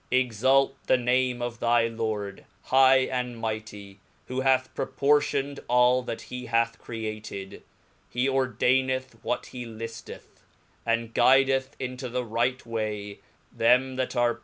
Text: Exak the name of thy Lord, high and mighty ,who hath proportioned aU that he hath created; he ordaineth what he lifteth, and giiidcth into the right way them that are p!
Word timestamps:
Exak 0.11 0.71
the 0.87 0.97
name 0.97 1.43
of 1.43 1.59
thy 1.59 1.87
Lord, 1.87 2.43
high 2.63 3.01
and 3.01 3.37
mighty 3.37 3.99
,who 4.25 4.41
hath 4.41 4.73
proportioned 4.73 5.59
aU 5.69 6.01
that 6.01 6.21
he 6.21 6.47
hath 6.47 6.79
created; 6.79 7.61
he 8.09 8.27
ordaineth 8.27 9.17
what 9.23 9.45
he 9.53 9.63
lifteth, 9.63 10.41
and 10.87 11.13
giiidcth 11.13 11.73
into 11.79 12.09
the 12.09 12.25
right 12.25 12.65
way 12.65 13.19
them 13.53 13.95
that 13.97 14.15
are 14.15 14.33
p! 14.33 14.39